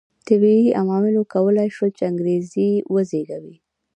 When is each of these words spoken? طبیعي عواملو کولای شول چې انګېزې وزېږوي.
طبیعي 0.27 0.67
عواملو 0.81 1.21
کولای 1.33 1.69
شول 1.75 1.89
چې 1.97 2.03
انګېزې 2.11 2.69
وزېږوي. 2.93 3.55